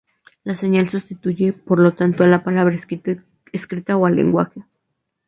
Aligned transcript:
La 0.43 0.55
señal 0.55 0.89
sustituye, 0.89 1.53
por 1.53 1.77
lo 1.77 1.93
tanto, 1.93 2.23
a 2.23 2.27
la 2.27 2.43
palabra 2.43 2.75
escrita 3.53 3.97
o 3.97 4.05
al 4.07 4.15
lenguaje. 4.15 4.65